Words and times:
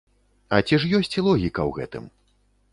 А 0.57 0.61
ці 0.67 0.79
ж 0.85 0.89
ёсць 1.01 1.15
логіка 1.27 1.61
ў 1.69 1.71
гэтым? 1.79 2.03